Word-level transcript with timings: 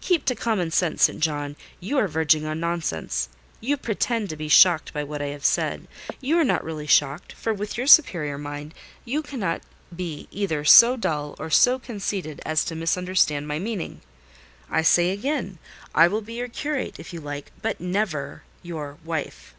"Keep 0.00 0.24
to 0.24 0.34
common 0.34 0.72
sense, 0.72 1.04
St. 1.04 1.20
John: 1.20 1.54
you 1.78 1.98
are 1.98 2.08
verging 2.08 2.44
on 2.44 2.58
nonsense. 2.58 3.28
You 3.60 3.76
pretend 3.76 4.28
to 4.28 4.34
be 4.34 4.48
shocked 4.48 4.92
by 4.92 5.04
what 5.04 5.22
I 5.22 5.26
have 5.26 5.44
said. 5.44 5.86
You 6.20 6.36
are 6.40 6.44
not 6.44 6.64
really 6.64 6.88
shocked: 6.88 7.32
for, 7.32 7.54
with 7.54 7.78
your 7.78 7.86
superior 7.86 8.38
mind, 8.38 8.74
you 9.04 9.22
cannot 9.22 9.62
be 9.94 10.26
either 10.32 10.64
so 10.64 10.96
dull 10.96 11.36
or 11.38 11.48
so 11.48 11.78
conceited 11.78 12.42
as 12.44 12.64
to 12.64 12.74
misunderstand 12.74 13.46
my 13.46 13.60
meaning. 13.60 14.00
I 14.68 14.82
say 14.82 15.10
again, 15.12 15.58
I 15.94 16.08
will 16.08 16.22
be 16.22 16.34
your 16.34 16.48
curate, 16.48 16.98
if 16.98 17.12
you 17.12 17.20
like, 17.20 17.52
but 17.62 17.80
never 17.80 18.42
your 18.64 18.98
wife." 19.04 19.54